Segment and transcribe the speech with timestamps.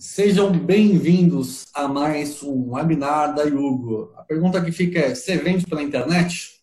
[0.00, 4.12] Sejam bem-vindos a mais um webinar da Yugo.
[4.14, 6.62] A pergunta que fica é: você vende pela internet?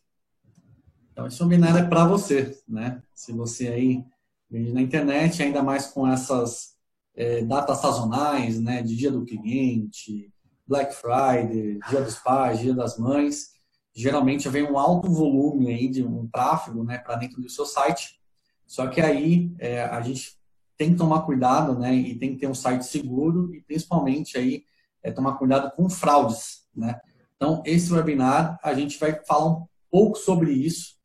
[1.12, 3.04] Então, esse webinar é para você, né?
[3.14, 4.06] Se você aí
[4.50, 6.78] vende na internet, ainda mais com essas
[7.14, 8.82] é, datas sazonais, né?
[8.82, 10.32] De Dia do Cliente,
[10.66, 13.50] Black Friday, Dia dos Pais, Dia das Mães,
[13.94, 17.00] geralmente vem um alto volume aí de um tráfego, né?
[17.00, 18.18] Para dentro do seu site.
[18.66, 20.35] Só que aí é, a gente
[20.78, 21.94] tem que tomar cuidado, né?
[21.94, 24.64] E tem que ter um site seguro e principalmente aí
[25.02, 27.00] é, tomar cuidado com fraudes, né?
[27.36, 30.96] Então, esse webinar a gente vai falar um pouco sobre isso,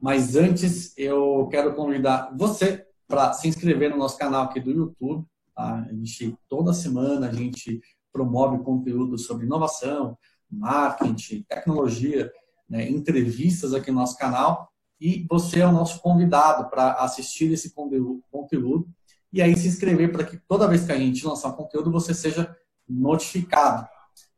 [0.00, 5.26] mas antes eu quero convidar você para se inscrever no nosso canal aqui do YouTube.
[5.54, 5.86] Tá?
[5.88, 7.80] A gente toda semana a gente
[8.12, 10.16] promove conteúdo sobre inovação,
[10.50, 12.30] marketing, tecnologia,
[12.68, 12.88] né?
[12.88, 14.70] entrevistas aqui no nosso canal
[15.00, 18.88] e você é o nosso convidado para assistir esse conteúdo
[19.32, 22.56] e aí se inscrever para que toda vez que a gente lançar conteúdo você seja
[22.88, 23.86] notificado,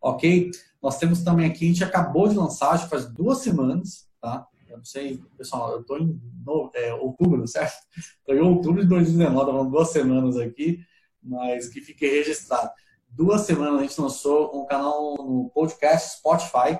[0.00, 0.50] ok?
[0.82, 4.46] Nós temos também aqui, a gente acabou de lançar, acho que faz duas semanas, tá?
[4.68, 7.76] Eu não sei, pessoal, eu estou em no, é, outubro, certo?
[8.18, 10.80] Estou em outubro de 2019, estamos duas semanas aqui,
[11.22, 12.70] mas que fique registrado.
[13.08, 16.78] Duas semanas a gente lançou um canal no podcast Spotify.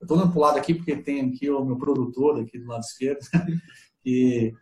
[0.00, 2.66] Eu estou dando para o lado aqui porque tem aqui o meu produtor aqui do
[2.66, 3.20] lado esquerdo,
[4.02, 4.52] que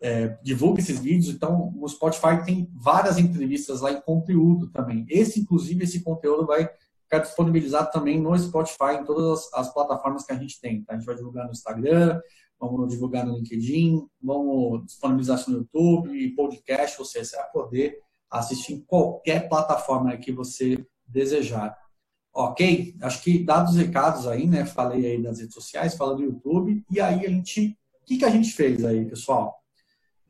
[0.00, 1.28] é, divulga esses vídeos.
[1.28, 5.04] Então, no Spotify tem várias entrevistas lá em conteúdo também.
[5.08, 6.68] Esse, inclusive, esse conteúdo vai
[7.02, 10.82] ficar disponibilizado também no Spotify, em todas as, as plataformas que a gente tem.
[10.82, 10.94] Tá?
[10.94, 12.20] A gente vai divulgar no Instagram,
[12.58, 17.98] vamos divulgar no LinkedIn, vamos disponibilizar isso no YouTube, podcast, você vai poder
[18.30, 21.76] assistir em qualquer plataforma que você desejar.
[22.32, 22.94] Ok?
[23.02, 24.64] Acho que dados os recados aí, né?
[24.64, 27.76] Falei aí das redes sociais, fala do YouTube, e aí a gente.
[28.02, 29.59] O que, que a gente fez aí, pessoal?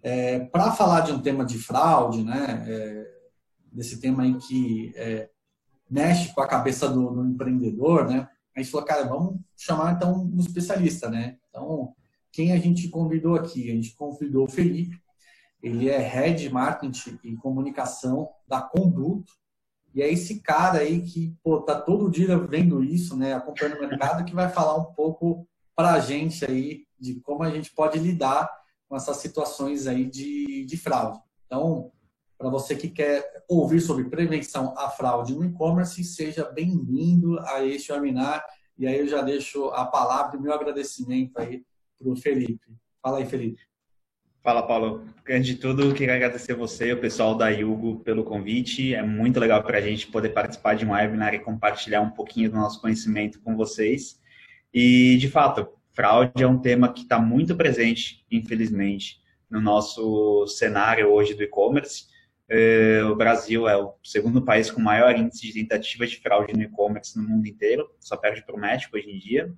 [0.03, 3.11] É, Para falar de um tema de fraude, né, é,
[3.71, 5.29] desse tema em que é,
[5.89, 10.25] mexe com a cabeça do, do, empreendedor, né, a gente falou, cara, vamos chamar então
[10.25, 11.37] um especialista, né?
[11.49, 11.95] Então,
[12.33, 13.71] quem a gente convidou aqui?
[13.71, 15.01] A gente convidou o Felipe,
[15.63, 19.33] ele é Head Marketing e Comunicação da Conduto,
[19.95, 23.81] e é esse cara aí que pô, tá todo dia vendo isso, né, acompanhando o
[23.81, 27.99] mercado, que vai falar um pouco para a gente aí de como a gente pode
[27.99, 28.49] lidar
[28.91, 31.21] com essas situações aí de, de fraude.
[31.47, 31.93] Então,
[32.37, 37.93] para você que quer ouvir sobre prevenção à fraude no e-commerce, seja bem-vindo a este
[37.93, 38.45] webinar.
[38.77, 41.63] E aí eu já deixo a palavra e meu agradecimento aí
[41.97, 42.67] para o Felipe.
[43.01, 43.63] Fala aí, Felipe.
[44.43, 45.05] Fala, Paulo.
[45.29, 48.93] Antes de tudo, queria agradecer você e o pessoal da Yugo pelo convite.
[48.93, 52.51] É muito legal para a gente poder participar de um webinar e compartilhar um pouquinho
[52.51, 54.19] do nosso conhecimento com vocês.
[54.75, 61.09] E, de fato, fraude é um tema que está muito presente, infelizmente, no nosso cenário
[61.09, 62.05] hoje do e-commerce.
[62.49, 66.63] É, o Brasil é o segundo país com maior índice de tentativas de fraude no
[66.63, 69.53] e-commerce no mundo inteiro, só perde para o México hoje em dia.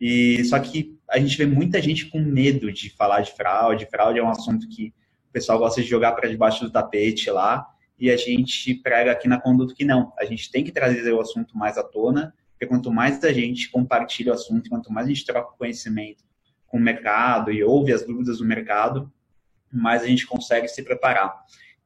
[0.00, 3.86] E só que a gente vê muita gente com medo de falar de fraude.
[3.90, 4.94] Fraude é um assunto que
[5.28, 7.66] o pessoal gosta de jogar para debaixo do tapete lá,
[7.98, 10.12] e a gente prega aqui na conduta que não.
[10.18, 13.70] A gente tem que trazer o assunto mais à tona porque quanto mais a gente
[13.70, 16.22] compartilha o assunto, quanto mais a gente troca conhecimento
[16.66, 19.10] com o mercado e ouve as dúvidas do mercado,
[19.72, 21.34] mais a gente consegue se preparar.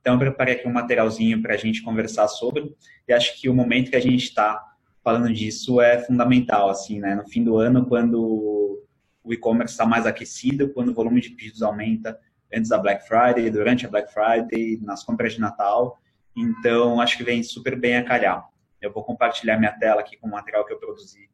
[0.00, 2.74] Então, eu preparei aqui um materialzinho para a gente conversar sobre,
[3.06, 4.60] e acho que o momento que a gente está
[5.04, 7.14] falando disso é fundamental, assim, né?
[7.14, 8.82] No fim do ano, quando
[9.22, 12.18] o e-commerce está mais aquecido, quando o volume de pedidos aumenta
[12.52, 16.00] antes da Black Friday, durante a Black Friday, nas compras de Natal.
[16.36, 18.44] Então, acho que vem super bem a calhar.
[18.84, 21.30] Eu vou compartilhar minha tela aqui com o material que eu produzi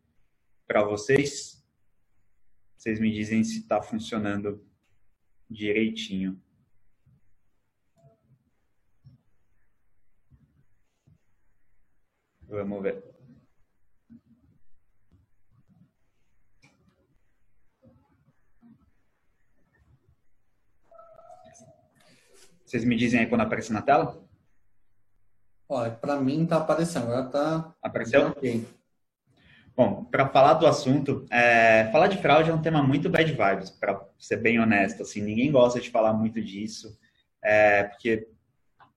[0.68, 1.60] para vocês.
[2.76, 4.64] Vocês me dizem se está funcionando
[5.50, 6.40] direitinho.
[12.42, 13.04] Vamos ver.
[22.64, 24.29] Vocês me dizem aí quando aparece na tela?
[25.72, 27.74] Olha, para mim está aparecendo, agora está.
[27.80, 28.26] Apareceu?
[28.26, 28.66] Ok.
[29.76, 33.70] Bom, para falar do assunto, é, falar de fraude é um tema muito bad vibes,
[33.70, 35.04] para ser bem honesto.
[35.04, 36.98] Assim, ninguém gosta de falar muito disso,
[37.40, 38.26] é, porque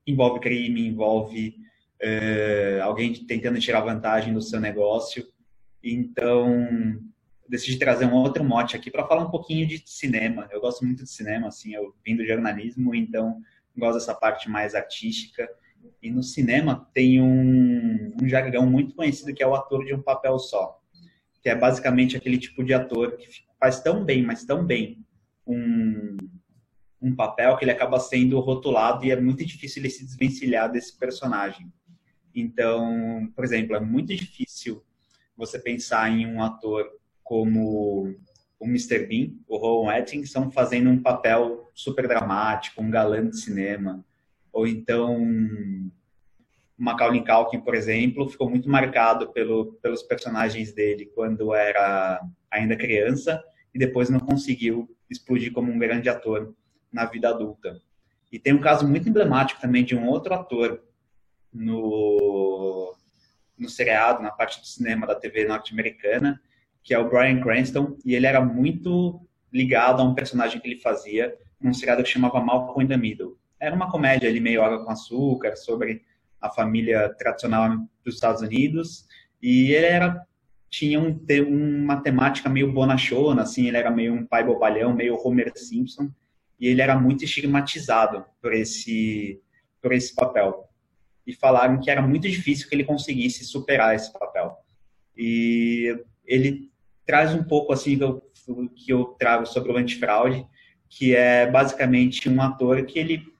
[0.07, 1.55] envolve crime, envolve
[2.01, 5.23] é, alguém tentando tirar vantagem do seu negócio.
[5.83, 6.67] Então,
[7.47, 10.49] decidi trazer um outro mote aqui para falar um pouquinho de cinema.
[10.51, 13.39] Eu gosto muito de cinema, assim, eu vim do jornalismo, então
[13.77, 15.47] gosto dessa parte mais artística.
[16.01, 20.01] E no cinema tem um, um jargão muito conhecido que é o ator de um
[20.01, 20.79] papel só,
[21.41, 23.27] que é basicamente aquele tipo de ator que
[23.59, 25.03] faz tão bem, mas tão bem
[25.45, 26.17] um,
[27.01, 30.97] um papel que ele acaba sendo rotulado e é muito difícil ele se desvencilhar desse
[30.97, 31.71] personagem.
[32.33, 34.83] Então, por exemplo, é muito difícil
[35.35, 36.89] você pensar em um ator
[37.23, 38.15] como
[38.59, 39.05] o Mr.
[39.05, 44.03] Bean, o Rowan Atkinson, fazendo um papel super dramático, um galã de cinema.
[44.53, 45.19] Ou então,
[46.77, 52.21] Macaulay Culkin, por exemplo, ficou muito marcado pelo, pelos personagens dele quando era
[52.51, 56.53] ainda criança e depois não conseguiu explodir como um grande ator
[56.91, 57.81] na vida adulta.
[58.31, 60.83] E tem um caso muito emblemático também de um outro ator
[61.51, 62.95] no,
[63.57, 66.39] no seriado, na parte do cinema da TV norte-americana,
[66.83, 69.21] que é o Brian Cranston, e ele era muito
[69.51, 73.37] ligado a um personagem que ele fazia num seriado que chamava Malcolm in the Middle.
[73.63, 76.03] Era uma comédia ali meio água com açúcar, sobre
[76.41, 79.07] a família tradicional dos Estados Unidos,
[79.41, 80.21] e ele era
[80.69, 81.17] tinha um,
[81.83, 86.09] uma temática meio bonachona, assim, ele era meio um pai bobalhão, meio Homer Simpson,
[86.59, 89.39] e ele era muito estigmatizado por esse,
[89.81, 90.67] por esse papel.
[91.25, 94.57] E falaram que era muito difícil que ele conseguisse superar esse papel.
[95.15, 95.95] E
[96.25, 96.69] ele
[97.05, 98.21] traz um pouco assim do
[98.75, 100.45] que eu trago sobre o antifraude,
[100.89, 103.32] que é basicamente um ator que ele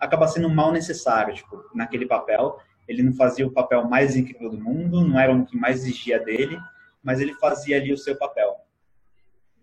[0.00, 2.58] acaba sendo mal necessário, tipo, naquele papel.
[2.88, 6.18] Ele não fazia o papel mais incrível do mundo, não era o que mais exigia
[6.18, 6.58] dele,
[7.02, 8.56] mas ele fazia ali o seu papel.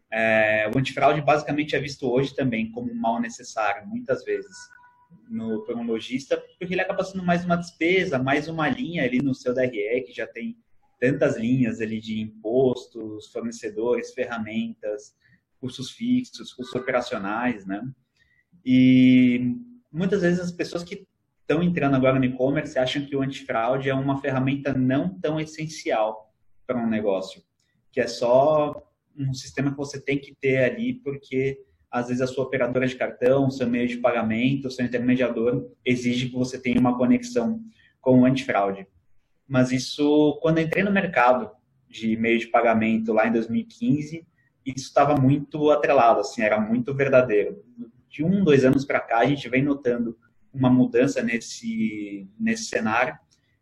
[0.09, 4.55] É, o antifraude basicamente é visto hoje também como um mal necessário, muitas vezes,
[5.29, 9.21] no, por um lojista, porque ele acaba sendo mais uma despesa, mais uma linha ali
[9.21, 10.57] no seu DRE, que já tem
[10.99, 15.13] tantas linhas ali de impostos, fornecedores, ferramentas,
[15.59, 17.83] custos fixos, custos operacionais, né?
[18.65, 19.55] E
[19.91, 21.07] muitas vezes as pessoas que
[21.41, 26.33] estão entrando agora no e-commerce acham que o antifraude é uma ferramenta não tão essencial
[26.65, 27.41] para um negócio,
[27.91, 28.83] que é só
[29.17, 32.95] um sistema que você tem que ter ali porque às vezes a sua operadora de
[32.95, 37.61] cartão, seu meio de pagamento, seu intermediador exige que você tenha uma conexão
[38.01, 38.85] com o antifraude.
[39.47, 41.49] Mas isso, quando entrei no mercado
[41.87, 44.27] de meio de pagamento lá em 2015,
[44.65, 47.63] isso estava muito atrelado, assim, era muito verdadeiro.
[48.09, 50.17] De um, dois anos para cá, a gente vem notando
[50.53, 53.17] uma mudança nesse, nesse cenário,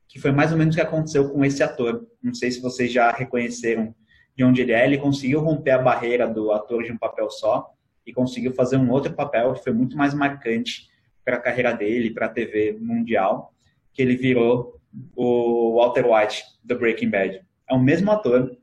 [0.08, 2.08] que foi mais ou menos o que aconteceu com esse ator.
[2.22, 3.94] Não sei se vocês já reconheceram
[4.36, 4.86] de onde ele é.
[4.86, 7.72] Ele conseguiu romper a barreira do ator de um papel só
[8.06, 10.88] e conseguiu fazer um outro papel que foi muito mais marcante
[11.24, 13.54] para a carreira dele, para a TV mundial,
[13.92, 14.80] que ele virou
[15.16, 17.42] o Walter White do Breaking Bad.
[17.70, 18.56] É o mesmo ator,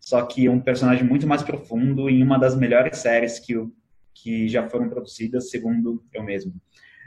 [0.00, 3.54] só que um personagem muito mais profundo em uma das melhores séries que,
[4.22, 6.54] que já foram produzidas, segundo eu mesmo.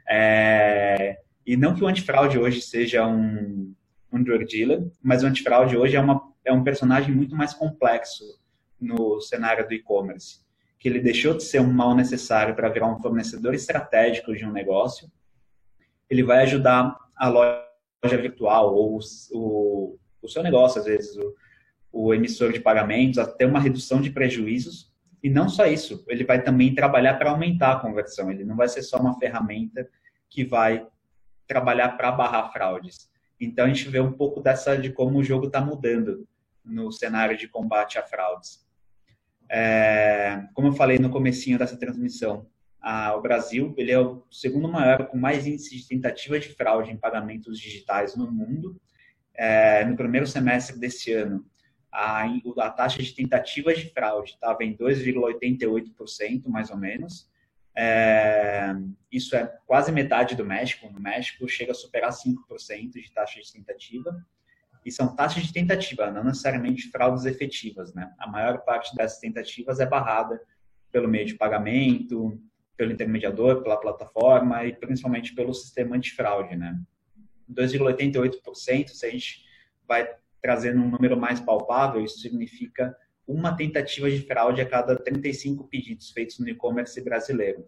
[0.09, 3.73] É, e não que o antifraude hoje seja um,
[4.11, 8.23] um drug dealer, mas o antifraude hoje é, uma, é um personagem muito mais complexo
[8.79, 10.39] no cenário do e-commerce,
[10.79, 14.51] que ele deixou de ser um mal necessário para virar um fornecedor estratégico de um
[14.51, 15.11] negócio.
[16.09, 18.99] Ele vai ajudar a loja virtual ou
[19.31, 21.35] o, o seu negócio, às vezes, o,
[21.91, 24.90] o emissor de pagamentos, até uma redução de prejuízos.
[25.23, 28.31] E não só isso, ele vai também trabalhar para aumentar a conversão.
[28.31, 29.87] Ele não vai ser só uma ferramenta
[30.29, 30.87] que vai
[31.47, 33.09] trabalhar para barrar fraudes.
[33.39, 36.27] Então a gente vê um pouco dessa de como o jogo está mudando
[36.63, 38.65] no cenário de combate a fraudes.
[39.49, 42.47] É, como eu falei no comecinho dessa transmissão,
[42.79, 46.89] ah, o Brasil ele é o segundo maior com mais índice de tentativa de fraude
[46.89, 48.79] em pagamentos digitais no mundo.
[49.35, 51.45] É, no primeiro semestre desse ano,
[51.91, 57.29] a, a taxa de tentativas de fraude estava em 2,88%, mais ou menos.
[57.75, 58.73] É,
[59.11, 60.89] isso é quase metade do México.
[60.91, 64.25] No México chega a superar 5% de taxa de tentativa.
[64.85, 67.93] E são taxas de tentativa, não necessariamente fraudes efetivas.
[67.93, 68.11] Né?
[68.17, 70.41] A maior parte dessas tentativas é barrada
[70.91, 72.41] pelo meio de pagamento,
[72.75, 76.79] pelo intermediador, pela plataforma e principalmente pelo sistema antifraude, né?
[77.49, 79.45] 2,88%, se a gente
[79.87, 80.09] vai
[80.41, 82.95] trazendo um número mais palpável, isso significa
[83.27, 87.65] uma tentativa de fraude a cada 35 pedidos feitos no e-commerce brasileiro.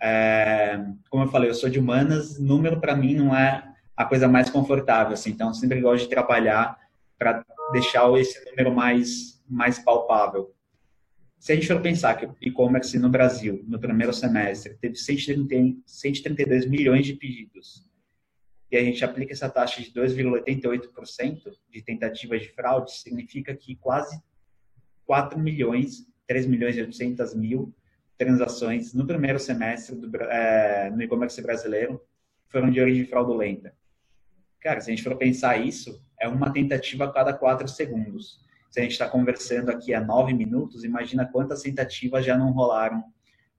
[0.00, 0.80] É,
[1.10, 3.64] como eu falei, eu sou de humanas, número para mim não é
[3.96, 6.78] a coisa mais confortável, assim, então sempre gosto de trabalhar
[7.18, 10.54] para deixar esse número mais, mais palpável.
[11.38, 16.66] Se a gente for pensar que o e-commerce no Brasil, no primeiro semestre, teve 132
[16.66, 17.87] milhões de pedidos,
[18.70, 24.20] e a gente aplica essa taxa de 2,88% de tentativas de fraude, significa que quase
[25.06, 27.74] 4 milhões, 3 milhões e 800 mil
[28.16, 32.00] transações no primeiro semestre do, é, no e-commerce brasileiro
[32.48, 33.74] foram de origem fraudulenta.
[34.60, 38.80] Cara, se a gente for pensar isso, é uma tentativa a cada 4 segundos se
[38.80, 43.02] a gente está conversando aqui há nove minutos, imagina quantas tentativas já não rolaram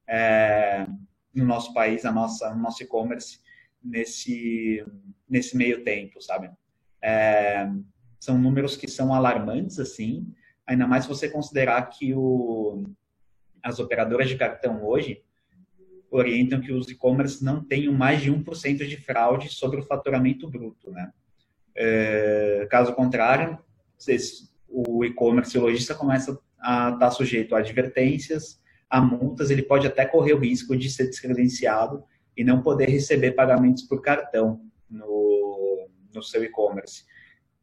[0.07, 0.87] é,
[1.33, 3.39] no nosso país, a nossa, no nosso e-commerce,
[3.83, 4.85] nesse,
[5.29, 6.49] nesse meio tempo, sabe?
[7.01, 7.69] É,
[8.19, 10.27] são números que são alarmantes, assim,
[10.67, 12.83] ainda mais se você considerar que o,
[13.63, 15.23] as operadoras de cartão hoje
[16.11, 20.91] orientam que os e-commerce não tenham mais de 1% de fraude sobre o faturamento bruto,
[20.91, 21.11] né?
[21.75, 23.57] É, caso contrário,
[24.67, 28.59] o e-commerce, o lojista começa a estar sujeito a advertências,
[28.89, 32.03] a multas, ele pode até correr o risco de ser descredenciado
[32.39, 37.03] e não poder receber pagamentos por cartão no, no seu e-commerce.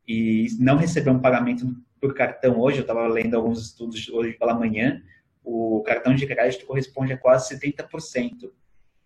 [0.07, 4.53] E não receber um pagamento por cartão hoje, eu estava lendo alguns estudos hoje pela
[4.53, 5.03] manhã,
[5.43, 8.53] o cartão de crédito corresponde a quase 70%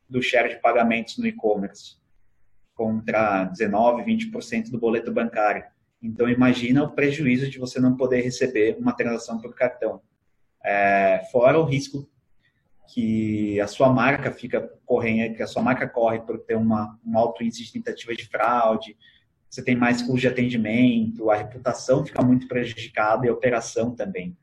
[0.08, 1.98] do share de pagamentos no e-commerce,
[2.74, 5.62] contra 19, 20% do boleto bancário.
[6.02, 10.02] Então, imagina o prejuízo de você não poder receber uma transação por cartão.
[10.64, 12.10] É, fora o risco
[12.92, 17.16] que a sua marca fica correndo, que a sua marca corre por ter uma, um
[17.16, 18.96] alto índice de tentativa de fraude,
[19.48, 24.36] você tem mais custo de atendimento, a reputação fica muito prejudicada e a operação também.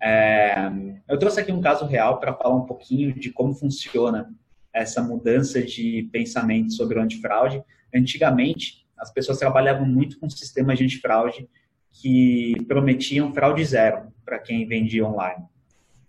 [0.00, 0.70] É,
[1.08, 4.32] eu trouxe aqui um caso real para falar um pouquinho de como funciona
[4.72, 7.62] essa mudança de pensamento sobre o antifraude.
[7.94, 11.48] Antigamente, as pessoas trabalhavam muito com sistemas de antifraude
[11.90, 15.44] que prometiam fraude zero para quem vendia online.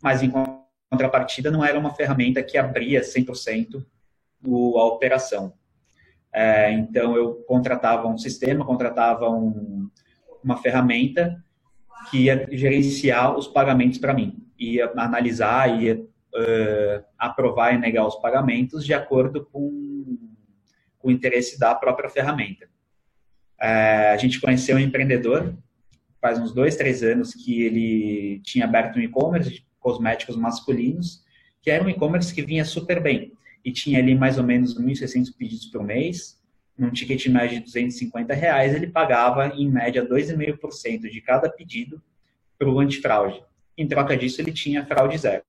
[0.02, 0.30] Mas, em
[0.90, 3.86] contrapartida, não era uma ferramenta que abria 100%
[4.44, 5.54] a operação.
[6.34, 9.90] É, então, eu contratava um sistema, contratava um,
[10.44, 11.44] uma ferramenta
[12.10, 18.16] que ia gerenciar os pagamentos para mim, ia analisar, ia uh, aprovar e negar os
[18.16, 20.18] pagamentos de acordo com,
[20.98, 22.66] com o interesse da própria ferramenta.
[23.62, 25.54] Uh, a gente conheceu um empreendedor
[26.22, 31.24] faz uns dois, três anos que ele tinha aberto um e-commerce cosméticos masculinos,
[31.62, 33.34] que era um e-commerce que vinha super bem
[33.64, 36.40] e tinha ali mais ou menos 1.600 pedidos por mês,
[36.78, 42.02] num ticket médio de 250 reais, ele pagava em média 2,5% de cada pedido
[42.58, 43.44] para o antifraude.
[43.78, 45.44] Em troca disso, ele tinha fraude zero.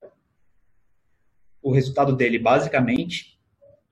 [1.63, 3.39] O resultado dele, basicamente,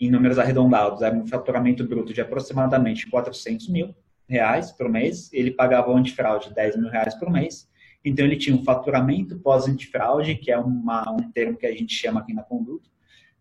[0.01, 3.95] em números arredondados, era um faturamento bruto de aproximadamente 400 mil
[4.29, 5.33] reais por mês.
[5.33, 7.69] Ele pagava o antifraude 10 mil reais por mês.
[8.05, 12.21] Então, ele tinha um faturamento pós-antifraude, que é uma, um termo que a gente chama
[12.21, 12.89] aqui na conduta,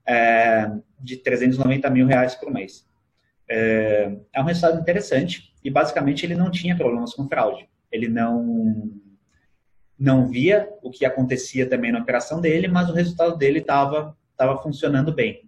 [0.06, 2.88] é, de 390 mil reais por mês.
[3.50, 7.68] É, é um resultado interessante e basicamente ele não tinha problemas com fraude.
[7.92, 8.92] Ele não
[10.00, 14.62] não via o que acontecia também na operação dele, mas o resultado dele estava tava
[14.62, 15.42] funcionando bem.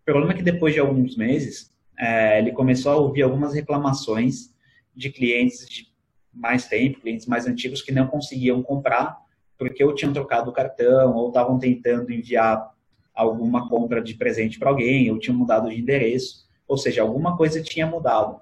[0.00, 4.52] O problema é que depois de alguns meses é, ele começou a ouvir algumas reclamações
[4.94, 5.91] de clientes de
[6.32, 9.20] mais tempo, clientes mais antigos que não conseguiam comprar
[9.58, 12.72] porque ou tinham trocado o cartão ou estavam tentando enviar
[13.14, 17.62] alguma compra de presente para alguém ou tinham mudado de endereço ou seja, alguma coisa
[17.62, 18.40] tinha mudado.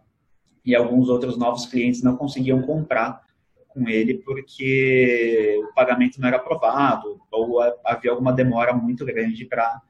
[0.65, 3.23] E alguns outros novos clientes não conseguiam comprar
[3.67, 9.83] com ele porque o pagamento não era aprovado ou havia alguma demora muito grande para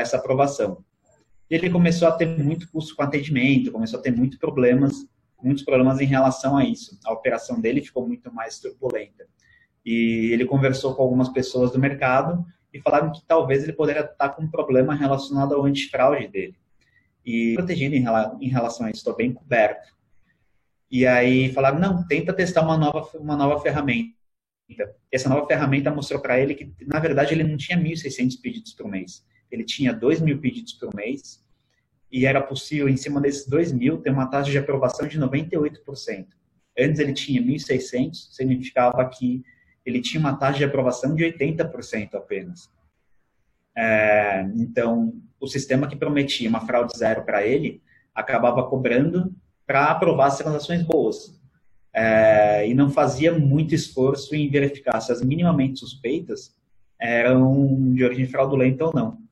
[0.00, 0.84] essa aprovação.
[1.48, 5.06] Ele começou a ter muito custo com atendimento, começou a ter muito problemas,
[5.44, 6.98] muitos problemas em relação a isso.
[7.04, 9.26] A operação dele ficou muito mais turbulenta.
[9.84, 14.30] E ele conversou com algumas pessoas do mercado e falaram que talvez ele poderia estar
[14.30, 16.56] com um problema relacionado ao antifraude dele
[17.24, 19.94] e protegido em relação a isso, estou bem coberto.
[20.90, 24.14] E aí falaram, não, tenta testar uma nova, uma nova ferramenta.
[25.12, 28.88] Essa nova ferramenta mostrou para ele que, na verdade, ele não tinha 1.600 pedidos por
[28.88, 29.26] mês.
[29.50, 31.43] Ele tinha 2.000 pedidos por mês
[32.14, 36.26] e era possível, em cima desses 2.000, ter uma taxa de aprovação de 98%.
[36.78, 39.42] Antes ele tinha 1.600, significava que
[39.84, 42.70] ele tinha uma taxa de aprovação de 80% apenas.
[43.76, 47.82] É, então, o sistema que prometia uma fraude zero para ele
[48.14, 49.34] acabava cobrando
[49.66, 51.36] para aprovar as transações boas.
[51.92, 56.54] É, e não fazia muito esforço em verificar se as minimamente suspeitas
[56.96, 59.23] eram de origem fraudulenta ou não,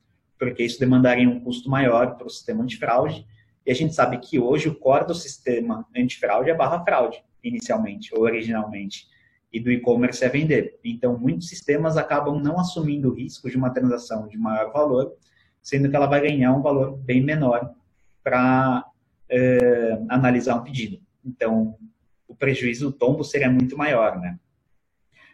[0.43, 3.25] porque isso demandaria um custo maior para o sistema antifraude.
[3.65, 8.13] E a gente sabe que hoje o core do sistema antifraude é barra fraude, inicialmente
[8.13, 9.07] ou originalmente
[9.53, 10.81] e do e-commerce é vender.
[10.83, 15.15] Então, muitos sistemas acabam não assumindo o risco de uma transação de maior valor,
[15.63, 17.73] sendo que ela vai ganhar um valor bem menor
[18.25, 18.85] para
[19.29, 21.01] é, analisar um pedido.
[21.25, 21.77] Então,
[22.27, 24.41] o prejuízo do tombo seria muito maior, né?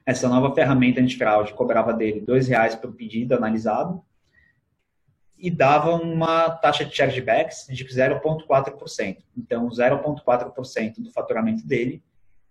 [0.04, 4.04] Essa nova ferramenta antifraude cobrava dele R$ reais por pedido analisado
[5.38, 9.18] e dava uma taxa de chargebacks de 0,4%.
[9.36, 12.02] Então, 0,4% do faturamento dele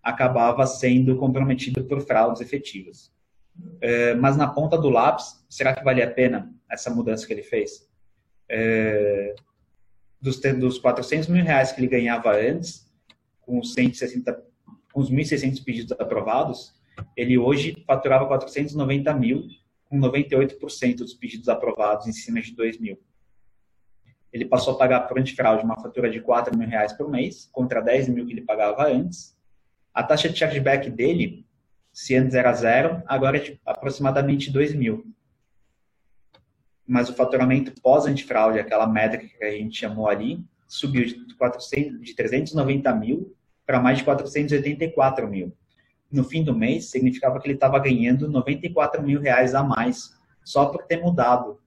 [0.02, 3.12] acabava sendo comprometido por fraudes efetivas.
[3.82, 7.44] É, mas na ponta do lápis, será que valia a pena essa mudança que ele
[7.44, 7.88] fez?
[8.50, 9.36] É,
[10.22, 12.88] dos, dos 400 mil reais que ele ganhava antes,
[13.42, 14.44] com os 160,
[14.94, 16.74] com os 1.600 pedidos aprovados,
[17.16, 19.44] ele hoje faturava 490 mil,
[19.90, 23.00] com 98% dos pedidos aprovados em cima de 2 mil.
[24.32, 27.82] Ele passou a pagar por antifraude uma fatura de 4 mil reais por mês, contra
[27.82, 29.38] 10 mil que ele pagava antes.
[29.94, 31.46] A taxa de chargeback dele,
[31.92, 35.06] se antes era zero, agora é de aproximadamente 2 mil.
[36.86, 42.16] Mas o faturamento pós-antifraude, aquela métrica que a gente chamou ali, subiu de, 400, de
[42.16, 45.54] 390 mil para mais de 484 mil.
[46.12, 50.68] No fim do mês, significava que ele estava ganhando 94 mil reais a mais só
[50.68, 51.60] por ter mudado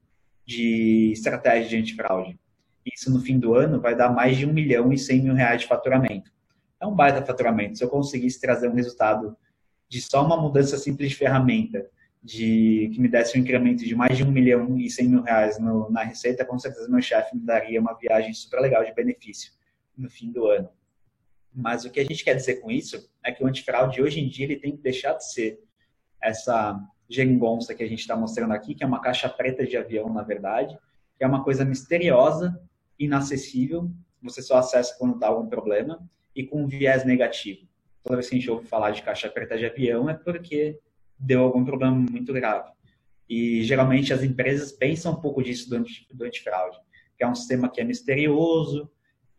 [0.46, 2.38] de estratégia de antifraude.
[2.84, 5.60] Isso no fim do ano vai dar mais de 1 milhão e 100 mil reais
[5.60, 6.32] de faturamento.
[6.80, 7.76] É um baita faturamento.
[7.76, 9.36] Se eu conseguisse trazer um resultado
[9.88, 11.86] de só uma mudança simples de ferramenta,
[12.22, 15.58] de que me desse um incremento de mais de 1 milhão e 100 mil reais
[15.58, 19.52] no, na receita, com certeza meu chefe me daria uma viagem super legal de benefício
[19.96, 20.68] no fim do ano.
[21.54, 24.28] Mas o que a gente quer dizer com isso é que o antifraude hoje em
[24.28, 25.60] dia ele tem que deixar de ser
[26.22, 30.12] essa geringonça que a gente está mostrando aqui, que é uma caixa preta de avião,
[30.12, 30.78] na verdade,
[31.18, 32.60] que é uma coisa misteriosa
[32.98, 33.90] inacessível,
[34.22, 37.66] você só acessa quando dá algum problema, e com um viés negativo.
[38.02, 40.78] Toda vez que a gente ouve falar de caixa preta de avião é porque
[41.18, 42.70] deu algum problema muito grave.
[43.28, 46.78] E geralmente as empresas pensam um pouco disso do antifraude,
[47.16, 48.90] que é um sistema que é misterioso,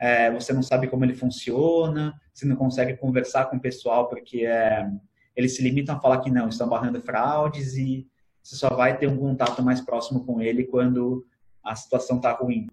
[0.02, 4.44] é, você não sabe como ele funciona, você não consegue conversar com o pessoal porque
[4.44, 4.90] é,
[5.36, 8.08] eles se limitam a falar que não, estão barrando fraudes e
[8.42, 11.24] você só vai ter um contato mais próximo com ele quando
[11.64, 12.66] a situação está ruim.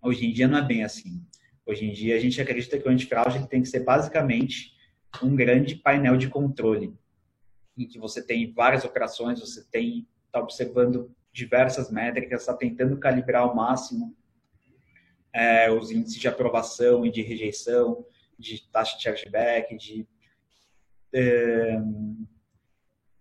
[0.00, 1.22] Hoje em dia não é bem assim.
[1.66, 4.72] Hoje em dia a gente acredita que o antifraude tem que ser basicamente
[5.22, 6.94] um grande painel de controle,
[7.76, 13.42] em que você tem várias operações, você tem está observando diversas métricas, está tentando calibrar
[13.42, 14.16] ao máximo
[15.36, 18.06] é, os índices de aprovação e de rejeição,
[18.38, 20.08] de taxa de chargeback, de
[21.12, 21.78] é,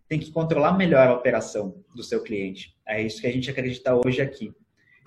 [0.08, 2.74] tem que controlar melhor a operação do seu cliente.
[2.88, 4.54] É isso que a gente acredita hoje aqui.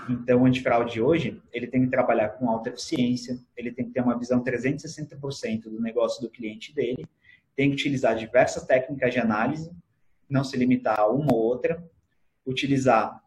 [0.09, 4.03] Então, o antifraude hoje, ele tem que trabalhar com alta eficiência, ele tem que ter
[4.03, 7.07] uma visão 360% do negócio do cliente dele,
[7.57, 9.71] tem que utilizar diversas técnicas de análise,
[10.29, 11.83] não se limitar a uma ou outra,
[12.47, 13.23] utilizar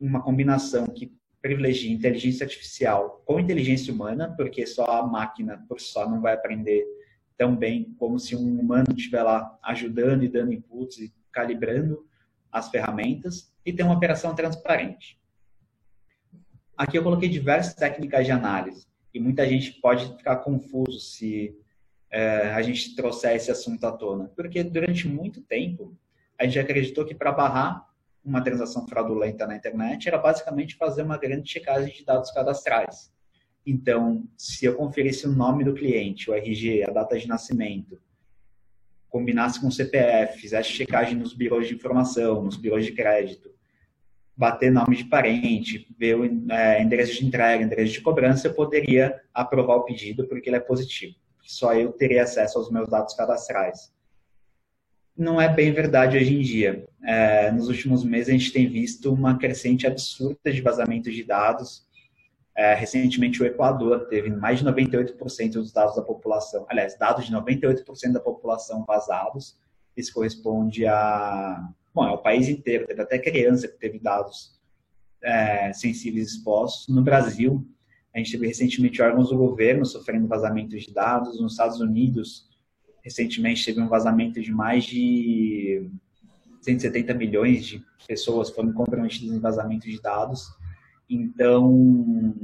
[0.00, 6.08] uma combinação que privilegie inteligência artificial com inteligência humana, porque só a máquina por só
[6.08, 6.84] não vai aprender
[7.36, 12.04] tão bem como se um humano estiver lá ajudando e dando inputs e calibrando
[12.50, 15.20] as ferramentas, e ter uma operação transparente.
[16.76, 21.54] Aqui eu coloquei diversas técnicas de análise e muita gente pode ficar confuso se
[22.10, 25.96] é, a gente trouxer esse assunto à tona, porque durante muito tempo
[26.38, 27.87] a gente acreditou que para barrar
[28.24, 33.12] uma transação fraudulenta na internet era basicamente fazer uma grande checagem de dados cadastrais.
[33.66, 38.00] Então, se eu conferisse o nome do cliente, o RG, a data de nascimento,
[39.08, 43.50] combinasse com o CPF, fizesse checagem nos birôs de informação, nos birôs de crédito,
[44.36, 49.20] bater nome de parente, ver o é, endereço de entrega, endereço de cobrança, eu poderia
[49.34, 51.16] aprovar o pedido porque ele é positivo.
[51.42, 53.92] Só eu teria acesso aos meus dados cadastrais.
[55.18, 56.86] Não é bem verdade hoje em dia.
[57.02, 61.84] É, nos últimos meses a gente tem visto uma crescente absurda de vazamento de dados.
[62.56, 67.32] É, recentemente o Equador teve mais de 98% dos dados da população, aliás, dados de
[67.32, 69.58] 98% da população vazados.
[69.96, 74.56] Isso corresponde a Bom, é o país inteiro, teve até criança que teve dados
[75.20, 76.94] é, sensíveis expostos.
[76.94, 77.66] No Brasil,
[78.14, 81.40] a gente teve recentemente órgãos do governo sofrendo vazamentos de dados.
[81.40, 82.47] Nos Estados Unidos,
[83.08, 85.90] recentemente teve um vazamento de mais de
[86.60, 90.46] 170 milhões de pessoas foram comprometidas em vazamento de dados.
[91.08, 92.34] Então,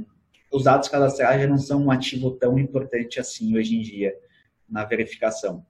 [0.51, 4.15] os dados cadastrais já não são um ativo tão importante assim hoje em dia
[4.67, 5.63] na verificação.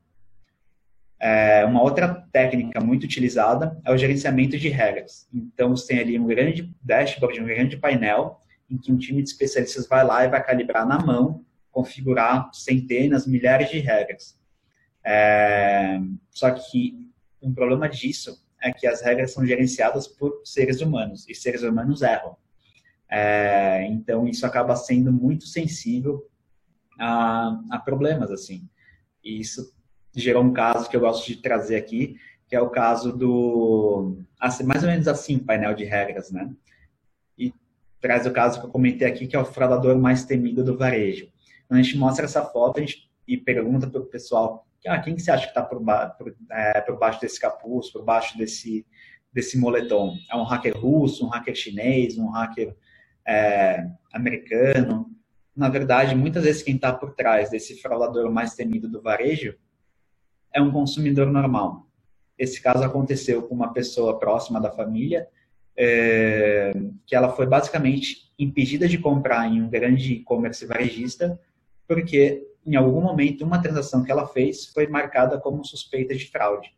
[1.19, 5.27] É, uma outra técnica muito utilizada é o gerenciamento de regras.
[5.33, 9.29] Então, você tem ali um grande dashboard, um grande painel, em que um time de
[9.29, 14.39] especialistas vai lá e vai calibrar na mão, configurar centenas, milhares de regras.
[15.05, 15.99] É,
[16.31, 21.35] só que um problema disso é que as regras são gerenciadas por seres humanos, e
[21.35, 22.35] seres humanos erram.
[23.09, 26.27] É, então, isso acaba sendo muito sensível
[26.99, 28.67] a, a problemas, assim.
[29.23, 29.73] E isso
[30.15, 34.17] gerou um caso que eu gosto de trazer aqui, que é o caso do.
[34.39, 36.51] Assim, mais ou menos assim, painel de regras, né?
[37.37, 37.53] E
[37.99, 41.27] traz o caso que eu comentei aqui, que é o fraudador mais temido do varejo.
[41.67, 45.15] Quando a gente mostra essa foto a gente, e pergunta para o pessoal: ah, quem
[45.15, 45.81] que você acha que está por,
[46.17, 48.85] por, é, por baixo desse capuz, por baixo desse,
[49.31, 50.15] desse moletom?
[50.31, 52.75] É um hacker russo, um hacker chinês, um hacker
[53.27, 55.15] é, americano?
[55.55, 59.55] na verdade, muitas vezes quem está por trás desse fraudador mais temido do varejo
[60.53, 61.87] é um consumidor normal.
[62.37, 65.27] Esse caso aconteceu com uma pessoa próxima da família,
[65.77, 66.73] é,
[67.05, 71.39] que ela foi basicamente impedida de comprar em um grande e-commerce varejista,
[71.87, 76.73] porque em algum momento uma transação que ela fez foi marcada como suspeita de fraude.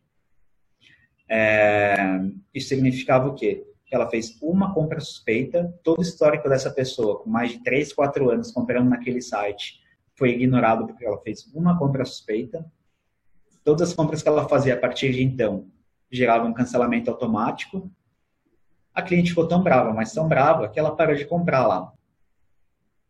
[1.28, 1.96] É,
[2.54, 3.66] isso significava o quê?
[3.86, 7.92] Que ela fez uma compra suspeita, todo o histórico dessa pessoa, com mais de 3,
[7.92, 9.80] 4 anos comprando naquele site,
[10.14, 12.64] foi ignorado porque ela fez uma compra suspeita.
[13.64, 15.70] Todas as compras que ela fazia a partir de então
[16.10, 17.90] geravam um cancelamento automático.
[18.92, 21.92] A cliente ficou tão brava, mas tão brava, que ela parou de comprar lá.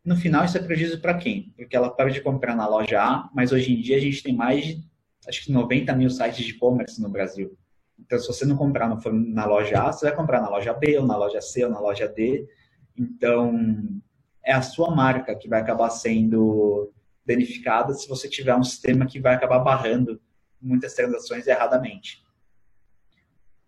[0.09, 1.53] No final, isso é prejuízo para quem?
[1.55, 4.35] Porque ela parou de comprar na loja A, mas hoje em dia a gente tem
[4.35, 4.83] mais de,
[5.27, 7.55] acho que 90 mil sites de e-commerce no Brasil.
[7.99, 11.07] Então, se você não comprar na loja A, você vai comprar na loja B, ou
[11.07, 12.49] na loja C, ou na loja D.
[12.97, 14.01] Então,
[14.43, 16.91] é a sua marca que vai acabar sendo
[17.27, 20.19] danificada se você tiver um sistema que vai acabar barrando
[20.59, 22.25] muitas transações erradamente.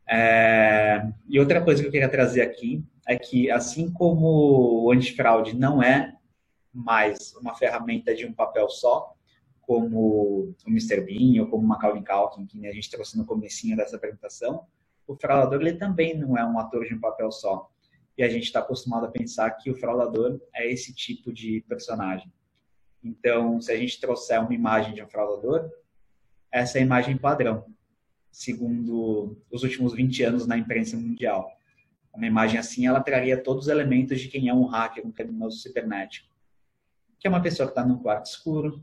[0.09, 1.07] É...
[1.29, 5.83] E outra coisa que eu queria trazer aqui é que, assim como o antifraude não
[5.83, 6.16] é
[6.72, 9.14] mais uma ferramenta de um papel só,
[9.61, 11.00] como o Mr.
[11.00, 14.66] Bean ou como uma Calvin Calkin, que a gente trouxe no comecinho dessa apresentação,
[15.06, 17.68] o fraudador ele também não é um ator de um papel só.
[18.16, 22.33] E a gente está acostumado a pensar que o fraudador é esse tipo de personagem.
[23.02, 25.70] Então, se a gente trouxer uma imagem de um fraudador,
[26.52, 27.64] essa é a imagem padrão,
[28.30, 31.50] segundo os últimos 20 anos na imprensa mundial.
[32.12, 35.59] Uma imagem assim, ela traria todos os elementos de quem é um hacker, um criminoso
[35.59, 36.29] cibernético.
[37.20, 38.83] Que é uma pessoa que está num quarto escuro,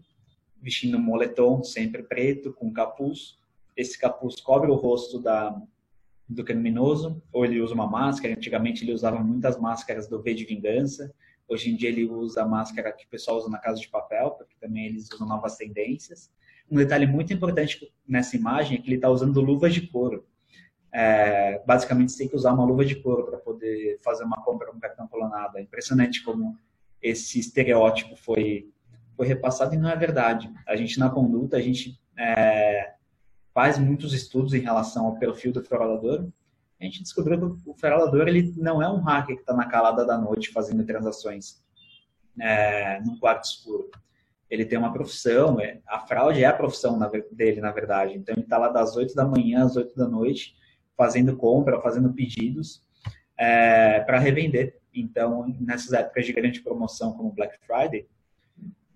[0.62, 3.40] vestindo um moletom sempre preto, com capuz.
[3.76, 5.60] Esse capuz cobre o rosto da,
[6.30, 8.36] do criminoso, ou ele usa uma máscara.
[8.36, 11.12] Antigamente ele usava muitas máscaras do V de Vingança.
[11.48, 14.32] Hoje em dia ele usa a máscara que o pessoal usa na Casa de Papel,
[14.32, 16.32] porque também eles usam novas tendências.
[16.70, 20.26] Um detalhe muito importante nessa imagem é que ele está usando luvas de couro.
[20.92, 24.72] É, basicamente, você tem que usar uma luva de couro para poder fazer uma compra
[24.72, 25.58] com cartão colonado.
[25.58, 26.58] É impressionante como
[27.02, 28.70] esse estereótipo foi
[29.18, 30.50] foi repassado e não é verdade.
[30.68, 32.94] A gente, na conduta, a gente é,
[33.52, 36.28] faz muitos estudos em relação ao perfil do fraudador.
[36.80, 40.06] A gente descobriu que o fraudador ele não é um hacker que está na calada
[40.06, 41.64] da noite fazendo transações
[42.40, 43.90] é, num quarto escuro.
[44.48, 47.00] Ele tem uma profissão, é, a fraude é a profissão
[47.32, 48.14] dele, na verdade.
[48.14, 50.56] Então, ele está lá das 8 da manhã às 8 da noite,
[50.96, 52.84] fazendo compra, fazendo pedidos
[53.36, 54.77] é, para revender.
[55.00, 58.08] Então, nessas épocas de grande promoção, como Black Friday,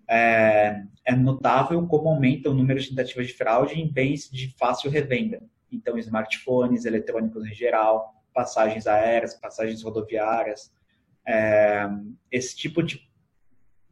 [0.10, 4.90] é, é notável como aumenta o número de tentativas de fraude em bens de fácil
[4.90, 5.42] revenda.
[5.72, 10.74] Então, smartphones, eletrônicos em geral, passagens aéreas, passagens rodoviárias,
[11.26, 11.88] é,
[12.32, 13.10] esse tipo de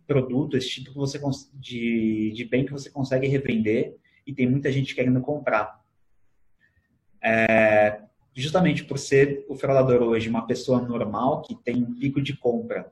[0.05, 1.19] produto, esse tipo você,
[1.53, 3.95] de, de bem que você consegue revender
[4.25, 5.79] e tem muita gente querendo comprar.
[7.21, 8.01] É,
[8.33, 12.91] justamente por ser o fraudador hoje uma pessoa normal que tem um pico de compra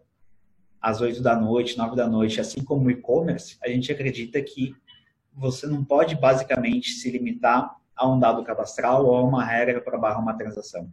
[0.82, 4.76] às 8 da noite, 9 da noite, assim como o e-commerce, a gente acredita que
[5.34, 9.97] você não pode basicamente se limitar a um dado cadastral ou a uma regra para
[9.97, 10.91] barrar uma transação.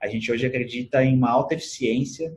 [0.00, 2.36] A gente hoje acredita em uma alta eficiência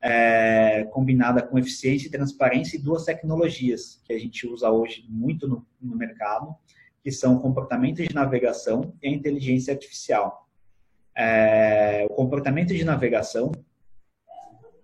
[0.00, 5.46] é, combinada com eficiência e transparência e duas tecnologias que a gente usa hoje muito
[5.46, 6.54] no, no mercado,
[7.02, 10.48] que são o comportamento de navegação e a inteligência artificial.
[11.22, 13.52] É, o comportamento de navegação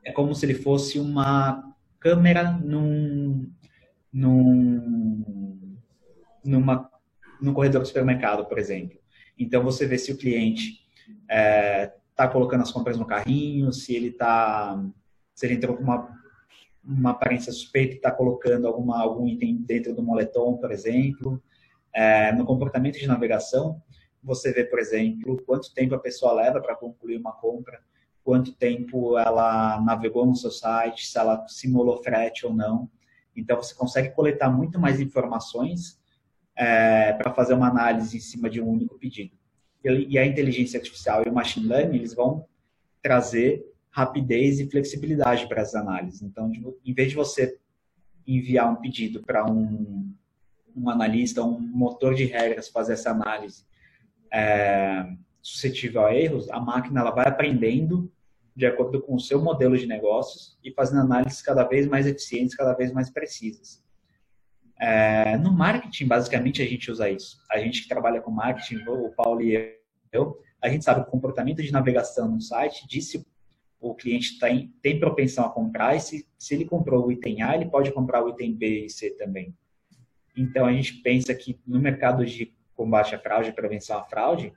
[0.05, 3.51] é como se ele fosse uma câmera num,
[4.13, 5.79] num,
[6.45, 6.91] numa,
[7.41, 8.99] num corredor do supermercado, por exemplo.
[9.39, 10.87] Então, você vê se o cliente
[11.23, 14.79] está é, tá colocando as compras no carrinho, se ele está
[15.35, 16.07] se ele entrou com uma,
[16.85, 21.43] uma aparência suspeita e está colocando alguma, algum item dentro do moletom, por exemplo.
[21.95, 23.81] É, no comportamento de navegação,
[24.27, 27.81] você vê, por exemplo, quanto tempo a pessoa leva para concluir uma compra,
[28.25, 32.91] quanto tempo ela navegou no seu site, se ela simulou frete ou não.
[33.37, 36.01] Então, você consegue coletar muito mais informações
[36.57, 39.37] é, para fazer uma análise em cima de um único pedido.
[39.85, 42.45] E a inteligência artificial e o machine learning, eles vão
[43.01, 46.23] trazer rapidez e flexibilidade para as análises.
[46.23, 46.51] Então,
[46.85, 47.57] em vez de você
[48.27, 50.13] enviar um pedido para um,
[50.75, 53.65] um analista, um motor de regras fazer essa análise
[54.33, 55.07] é,
[55.43, 58.11] suscetível a erros, a máquina ela vai aprendendo
[58.55, 62.55] de acordo com o seu modelo de negócios e fazendo análises cada vez mais eficientes,
[62.55, 63.85] cada vez mais precisas.
[64.79, 67.39] É, no marketing, basicamente, a gente usa isso.
[67.51, 69.79] A gente que trabalha com marketing, o Paulo e
[70.13, 73.27] eu, a gente sabe o comportamento de navegação no site disse
[73.79, 77.55] o cliente tem, tem propensão a comprar e se, se ele comprou o item A,
[77.55, 79.55] ele pode comprar o item B e C também.
[80.37, 84.53] Então, a gente pensa que no mercado de combate à fraude, prevenção à fraude,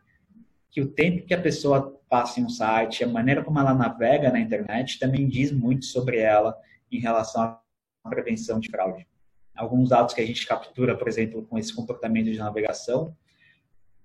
[0.69, 4.31] que o tempo que a pessoa passa em um site, a maneira como ela navega
[4.31, 6.55] na internet, também diz muito sobre ela
[6.91, 9.07] em relação à prevenção de fraude.
[9.55, 13.15] Alguns dados que a gente captura, por exemplo, com esse comportamento de navegação,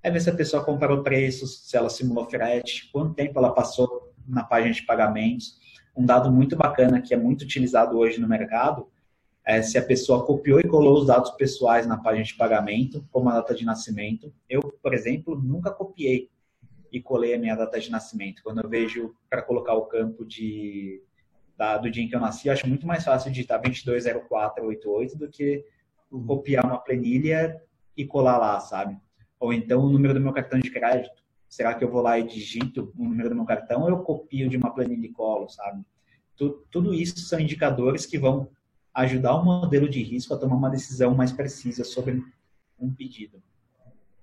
[0.02, 4.12] é ver se a pessoa comparou preços, se ela simulou frete, quanto tempo ela passou
[4.26, 5.58] na página de pagamentos.
[5.96, 8.88] Um dado muito bacana que é muito utilizado hoje no mercado
[9.46, 13.28] é se a pessoa copiou e colou os dados pessoais na página de pagamento, como
[13.28, 14.32] a data de nascimento.
[14.48, 16.30] Eu, por exemplo, nunca copiei
[16.90, 18.42] e colei a minha data de nascimento.
[18.42, 21.02] Quando eu vejo para colocar o campo de,
[21.58, 25.28] da, do dia em que eu nasci, eu acho muito mais fácil digitar 220488 do
[25.28, 25.64] que
[26.08, 27.60] copiar uma planilha
[27.96, 28.96] e colar lá, sabe?
[29.38, 31.22] Ou então o número do meu cartão de crédito.
[31.48, 34.48] Será que eu vou lá e digito o número do meu cartão ou eu copio
[34.48, 35.84] de uma planilha e colo, sabe?
[36.36, 38.48] Tudo, tudo isso são indicadores que vão
[38.94, 42.22] ajudar o modelo de risco a tomar uma decisão mais precisa sobre
[42.78, 43.42] um pedido.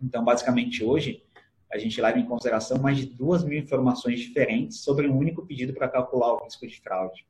[0.01, 1.23] Então, basicamente, hoje,
[1.71, 5.73] a gente leva em consideração mais de duas mil informações diferentes sobre um único pedido
[5.73, 7.25] para calcular o risco de fraude.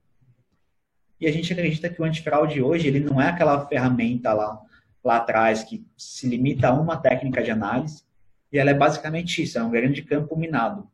[1.19, 4.59] E a gente acredita que o antifraude hoje ele não é aquela ferramenta lá,
[5.03, 8.03] lá atrás que se limita a uma técnica de análise,
[8.51, 10.89] e ela é basicamente isso, é um grande campo minado.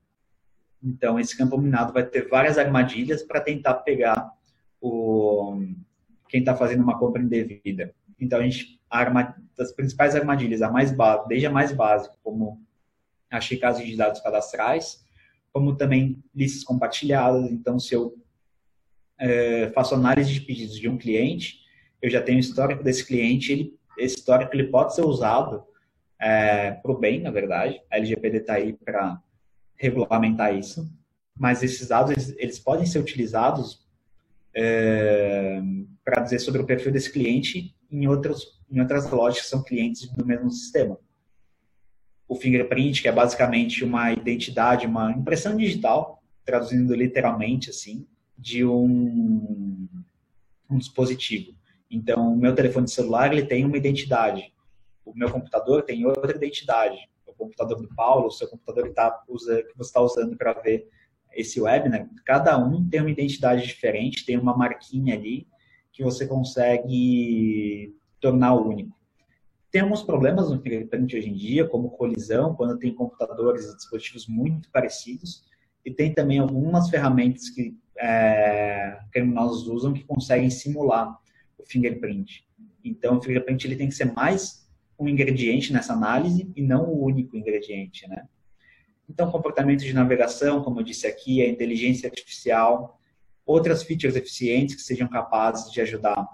[0.83, 4.31] Então, esse campo minado vai ter várias armadilhas para tentar pegar
[4.79, 5.36] o,
[6.29, 7.93] quem está fazendo uma compra indevida.
[8.19, 10.93] Então, a gente, arma, das principais armadilhas, a mais
[11.27, 12.61] desde a mais básica, como
[13.29, 15.05] a checagem de dados cadastrais,
[15.51, 17.51] como também listas compartilhadas.
[17.51, 18.15] Então, se eu
[19.19, 21.59] é, faço análise de pedidos de um cliente,
[22.01, 25.63] eu já tenho o histórico desse cliente, ele, esse histórico ele pode ser usado
[26.19, 27.81] é, para o bem, na verdade.
[27.91, 29.21] A LGPD está aí para
[29.75, 30.89] regulamentar isso,
[31.35, 33.85] mas esses dados eles, eles podem ser utilizados
[34.55, 35.61] é,
[36.07, 40.09] para dizer sobre o perfil desse cliente em, outros, em outras lojas que são clientes
[40.09, 40.97] do mesmo sistema.
[42.25, 49.89] O fingerprint, que é basicamente uma identidade, uma impressão digital, traduzindo literalmente assim, de um,
[50.69, 51.53] um dispositivo.
[51.91, 54.53] Então, o meu telefone celular ele tem uma identidade,
[55.03, 56.97] o meu computador tem outra identidade.
[57.25, 60.53] O computador do Paulo, o seu computador que, tá, usa, que você está usando para
[60.53, 60.87] ver
[61.33, 65.45] esse webinar, cada um tem uma identidade diferente, tem uma marquinha ali
[65.97, 68.95] que você consegue tornar único.
[69.71, 74.27] Tem alguns problemas no fingerprint hoje em dia, como colisão, quando tem computadores e dispositivos
[74.27, 75.43] muito parecidos,
[75.83, 81.17] e tem também algumas ferramentas que é, criminosos usam que conseguem simular
[81.57, 82.47] o fingerprint.
[82.85, 87.03] Então, o fingerprint ele tem que ser mais um ingrediente nessa análise e não o
[87.03, 88.27] único ingrediente, né?
[89.09, 92.96] Então, comportamento de navegação, como eu disse aqui, a inteligência artificial,
[93.47, 96.27] outras features eficientes que sejam capazes de ajudar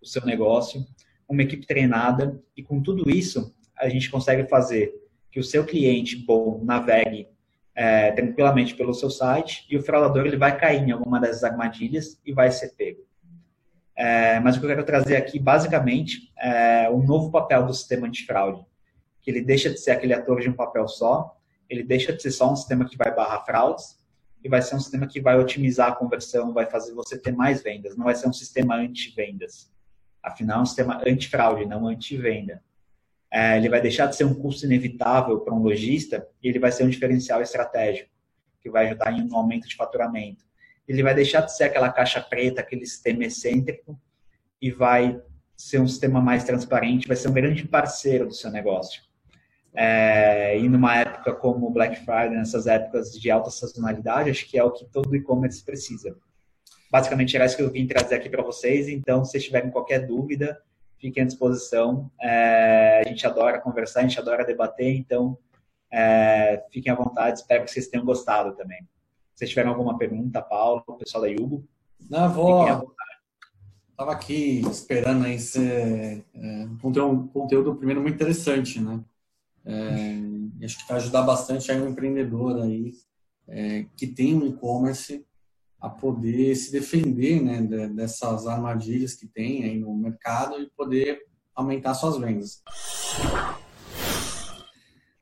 [0.00, 0.86] o seu negócio,
[1.28, 4.94] uma equipe treinada, e com tudo isso, a gente consegue fazer
[5.32, 7.28] que o seu cliente bom navegue
[7.74, 12.20] é, tranquilamente pelo seu site e o fraudador ele vai cair em alguma dessas armadilhas
[12.24, 13.04] e vai ser pego.
[13.96, 18.06] É, mas o que eu quero trazer aqui, basicamente, é o novo papel do sistema
[18.06, 18.64] antifraude,
[19.20, 21.36] que ele deixa de ser aquele ator de um papel só
[21.68, 23.95] ele deixa de ser só um sistema que vai barrar fraudes
[24.46, 27.64] e vai ser um sistema que vai otimizar a conversão, vai fazer você ter mais
[27.64, 27.96] vendas.
[27.96, 29.68] Não vai ser um sistema anti-vendas.
[30.22, 32.62] Afinal, é um sistema anti-fraude, não anti-venda.
[33.28, 36.70] É, ele vai deixar de ser um custo inevitável para um lojista e ele vai
[36.70, 38.08] ser um diferencial estratégico,
[38.62, 40.44] que vai ajudar em um aumento de faturamento.
[40.86, 44.00] Ele vai deixar de ser aquela caixa preta, aquele sistema excêntrico
[44.62, 45.20] e vai
[45.56, 49.02] ser um sistema mais transparente, vai ser um grande parceiro do seu negócio.
[49.76, 54.64] É, e numa época como Black Friday, nessas épocas de alta sazonalidade, acho que é
[54.64, 56.16] o que todo e-commerce precisa.
[56.90, 60.58] Basicamente era isso que eu vim trazer aqui para vocês, então se tiverem qualquer dúvida,
[60.98, 62.10] fiquem à disposição.
[62.22, 65.36] É, a gente adora conversar, a gente adora debater, então
[65.92, 68.78] é, fiquem à vontade, espero que vocês tenham gostado também.
[69.34, 71.68] Se vocês tiverem alguma pergunta, Paulo, o pessoal da Yugo,
[72.08, 72.94] Na vou.
[73.90, 79.00] Estava aqui esperando aí ser, é, conteúdo, conteúdo primeiro muito interessante, né?
[79.66, 82.92] É, acho que vai ajudar bastante aí um empreendedor aí
[83.48, 85.26] é, que tem um e-commerce
[85.80, 91.20] a poder se defender né, dessas armadilhas que tem aí no mercado e poder
[91.54, 92.62] aumentar suas vendas.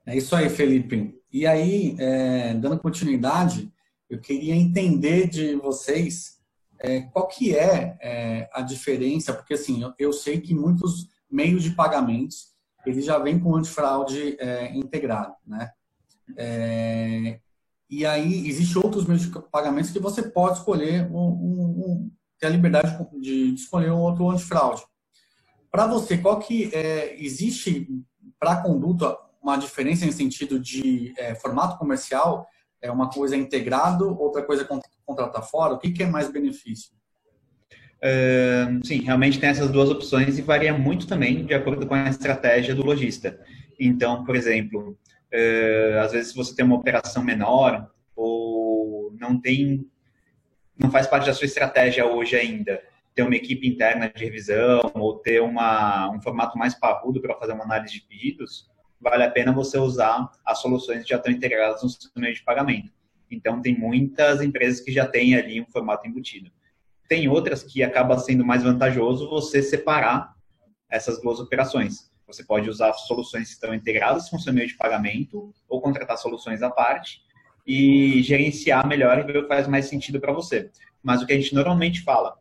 [0.06, 1.18] É isso aí, Felipe.
[1.32, 3.72] E aí, é, dando continuidade,
[4.08, 6.38] eu queria entender de vocês
[6.78, 11.62] é, qual que é, é, a diferença, porque assim, eu, eu sei que muitos meios
[11.62, 12.53] de pagamentos
[12.86, 15.70] ele já vem com antifraude é, integrado, né?
[16.36, 17.40] É,
[17.88, 22.46] e aí existe outros meios de pagamentos que você pode escolher um, um, um ter
[22.46, 24.82] a liberdade de, escolher um outro antifraude.
[25.70, 27.88] Para você, qual que é, existe
[28.38, 32.46] para a conduta uma diferença em sentido de é, formato comercial?
[32.80, 35.74] É uma coisa integrado, outra coisa é contratar fora?
[35.74, 36.94] O que, que é mais benefício?
[38.04, 42.10] Uh, sim, realmente tem essas duas opções e varia muito também de acordo com a
[42.10, 43.40] estratégia do lojista.
[43.80, 44.98] Então, por exemplo,
[45.32, 49.86] uh, às vezes você tem uma operação menor ou não tem,
[50.78, 52.82] não faz parte da sua estratégia hoje ainda,
[53.14, 57.52] ter uma equipe interna de revisão ou ter uma, um formato mais parrudo para fazer
[57.52, 58.68] uma análise de pedidos,
[59.00, 62.42] vale a pena você usar as soluções que já estão integradas no seu meio de
[62.42, 62.92] pagamento.
[63.30, 66.50] Então, tem muitas empresas que já têm ali um formato embutido.
[67.08, 70.34] Tem outras que acaba sendo mais vantajoso você separar
[70.90, 72.10] essas duas operações.
[72.26, 76.62] Você pode usar soluções que estão integradas com seu meio de pagamento ou contratar soluções
[76.62, 77.20] à parte
[77.66, 80.70] e gerenciar melhor e ver o que faz mais sentido para você.
[81.02, 82.38] Mas o que a gente normalmente fala,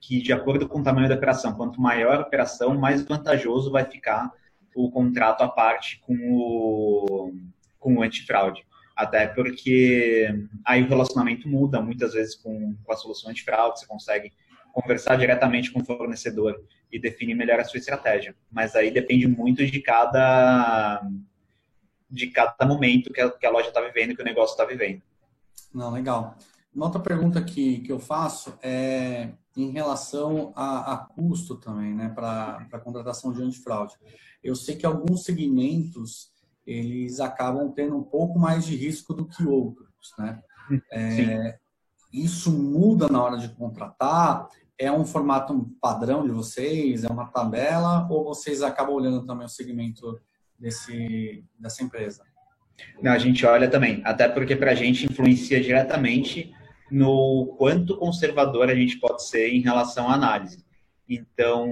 [0.00, 3.84] que de acordo com o tamanho da operação, quanto maior a operação, mais vantajoso vai
[3.84, 4.32] ficar
[4.74, 7.34] o contrato à parte com o,
[7.78, 8.64] com o antifraude.
[8.96, 14.32] Até porque aí o relacionamento muda muitas vezes com, com a solução antifraude, você consegue
[14.72, 18.34] conversar diretamente com o fornecedor e definir melhor a sua estratégia.
[18.50, 21.02] Mas aí depende muito de cada
[22.10, 25.00] de cada momento que a, que a loja está vivendo, que o negócio está vivendo.
[25.72, 26.36] Não, legal.
[26.74, 32.08] Uma outra pergunta que, que eu faço é em relação a, a custo também, né,
[32.08, 33.94] para a contratação de antifraude.
[34.42, 36.32] Eu sei que alguns segmentos
[36.70, 40.40] eles acabam tendo um pouco mais de risco do que outros, né?
[40.92, 41.58] É,
[42.12, 44.48] isso muda na hora de contratar?
[44.78, 47.02] É um formato padrão de vocês?
[47.02, 48.06] É uma tabela?
[48.08, 50.20] Ou vocês acabam olhando também o segmento
[50.56, 52.22] desse, dessa empresa?
[53.02, 56.54] Não, a gente olha também, até porque para a gente influencia diretamente
[56.88, 60.64] no quanto conservador a gente pode ser em relação à análise.
[61.08, 61.68] Então,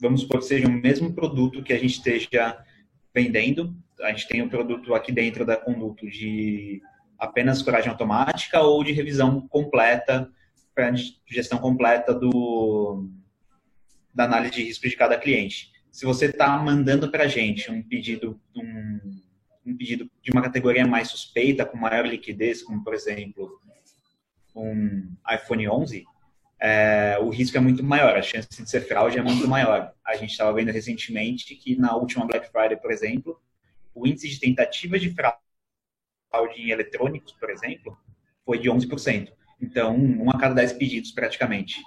[0.00, 2.58] vamos supor que seja o mesmo produto que a gente esteja
[3.14, 6.82] vendendo, a gente tem um produto aqui dentro da Conduto de
[7.18, 10.30] apenas coragem automática ou de revisão completa,
[10.74, 10.92] para
[11.26, 13.08] gestão completa do,
[14.12, 15.72] da análise de risco de cada cliente.
[15.90, 19.00] Se você está mandando para a gente um pedido, um,
[19.64, 23.60] um pedido de uma categoria mais suspeita, com maior liquidez, como por exemplo
[24.56, 26.04] um iPhone 11,
[26.60, 29.92] é, o risco é muito maior, a chance de ser fraude é muito maior.
[30.04, 33.40] A gente estava vendo recentemente que na última Black Friday, por exemplo,
[33.94, 37.96] o índice de tentativas de fraude em eletrônicos, por exemplo,
[38.44, 39.32] foi de 11%.
[39.60, 41.80] Então, um a cada 10 pedidos praticamente.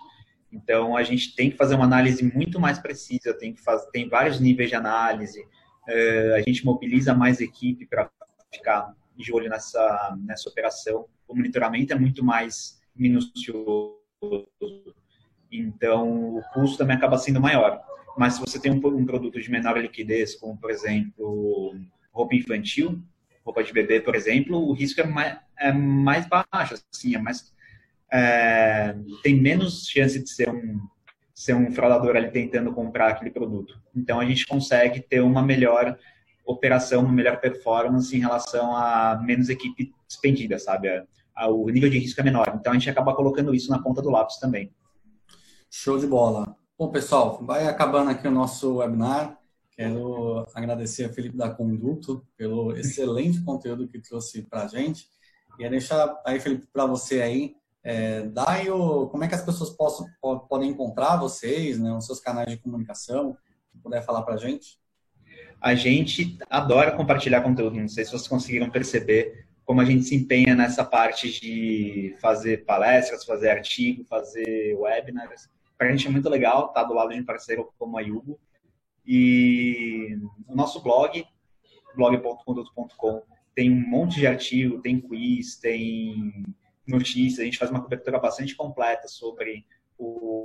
[0.51, 4.07] Então, a gente tem que fazer uma análise muito mais precisa, tem que fazer, tem
[4.07, 8.09] vários níveis de análise, uh, a gente mobiliza mais equipe para
[8.53, 11.05] ficar de olho nessa, nessa operação.
[11.27, 13.97] O monitoramento é muito mais minucioso,
[15.51, 17.81] então o custo também acaba sendo maior.
[18.17, 21.75] Mas se você tem um, um produto de menor liquidez, como por exemplo
[22.17, 22.99] roupa infantil,
[23.45, 27.53] roupa de bebê, por exemplo, o risco é mais, é mais baixo, assim, é mais,
[28.12, 30.80] é, tem menos chance de ser um,
[31.34, 33.80] ser um fraudador ali tentando comprar aquele produto.
[33.95, 35.97] Então a gente consegue ter uma melhor
[36.45, 40.89] operação, uma melhor performance em relação a menos equipe expendida, sabe?
[41.49, 42.58] o nível de risco é menor.
[42.60, 44.73] Então a gente acaba colocando isso na ponta do lápis também.
[45.69, 46.56] Show de bola.
[46.80, 49.38] Bom, pessoal, vai acabando aqui o nosso webinar.
[49.77, 55.07] Quero agradecer a Felipe da Conduto pelo excelente conteúdo que trouxe para a gente.
[55.59, 58.27] E deixar aí, Felipe, para você aí, é,
[58.71, 60.07] o, como é que as pessoas possam,
[60.49, 63.37] podem encontrar vocês, né, os seus canais de comunicação,
[63.71, 64.79] se puder falar para a gente.
[65.61, 70.15] A gente adora compartilhar conteúdo, não sei se vocês conseguiram perceber como a gente se
[70.15, 75.47] empenha nessa parte de fazer palestras, fazer artigo, fazer webinars.
[75.77, 78.39] Para a gente é muito legal estar do lado de um parceiro como a Yugo.
[79.07, 81.25] E o nosso blog,
[81.95, 83.23] blog.conduto.com,
[83.55, 86.43] tem um monte de artigo, tem quiz, tem
[86.85, 89.65] notícias, a gente faz uma cobertura bastante completa sobre
[89.97, 90.43] o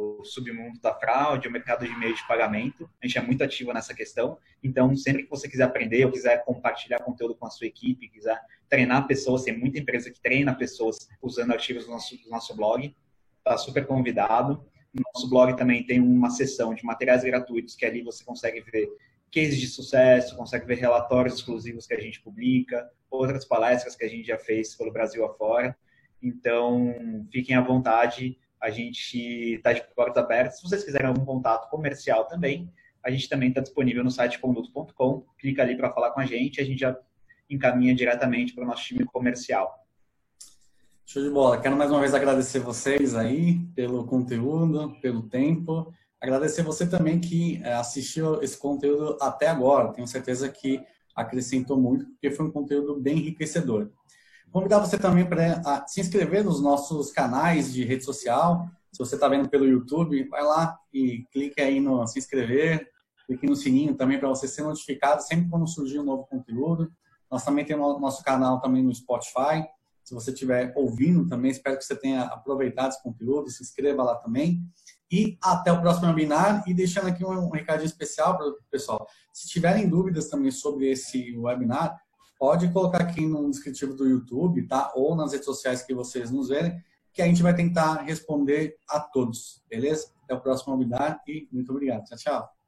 [0.00, 2.88] o submundo da fraude, o mercado de meio de pagamento.
[3.02, 4.38] A gente é muito ativo nessa questão.
[4.62, 8.40] Então, sempre que você quiser aprender ou quiser compartilhar conteúdo com a sua equipe, quiser
[8.68, 12.94] treinar pessoas, tem muita empresa que treina pessoas usando artigos do nosso, do nosso blog,
[13.38, 14.64] está super convidado.
[14.92, 18.88] No nosso blog também tem uma seção de materiais gratuitos que ali você consegue ver
[19.32, 24.08] cases de sucesso, consegue ver relatórios exclusivos que a gente publica, outras palestras que a
[24.08, 25.76] gente já fez pelo Brasil afora.
[26.20, 26.92] Então,
[27.30, 30.58] fiquem à vontade a gente está de portas abertas.
[30.58, 32.70] Se vocês quiserem algum contato comercial também,
[33.02, 35.24] a gente também está disponível no site conduto.com.
[35.38, 36.60] Clica ali para falar com a gente.
[36.60, 36.94] A gente já
[37.48, 39.79] encaminha diretamente para o nosso time comercial.
[41.12, 41.60] Show de bola.
[41.60, 45.92] Quero mais uma vez agradecer vocês aí pelo conteúdo, pelo tempo.
[46.20, 49.92] Agradecer você também que eh, assistiu esse conteúdo até agora.
[49.92, 50.80] Tenho certeza que
[51.12, 53.90] acrescentou muito, porque foi um conteúdo bem enriquecedor.
[54.52, 58.68] Convidar você também para se inscrever nos nossos canais de rede social.
[58.92, 62.88] Se você está vendo pelo YouTube, vai lá e clique aí no se inscrever,
[63.26, 66.88] clique no sininho também para você ser notificado sempre quando surgir um novo conteúdo.
[67.28, 69.66] Nós também temos nosso canal também no Spotify.
[70.10, 74.16] Se você estiver ouvindo também, espero que você tenha aproveitado esse conteúdo, se inscreva lá
[74.16, 74.60] também.
[75.08, 76.64] E até o próximo webinar.
[76.66, 79.06] E deixando aqui um, um recadinho especial para o pessoal.
[79.32, 81.96] Se tiverem dúvidas também sobre esse webinar,
[82.40, 84.90] pode colocar aqui no descritivo do YouTube, tá?
[84.96, 86.82] Ou nas redes sociais que vocês nos verem,
[87.12, 90.10] que a gente vai tentar responder a todos, beleza?
[90.24, 92.02] Até o próximo webinar e muito obrigado.
[92.06, 92.59] Tchau, tchau.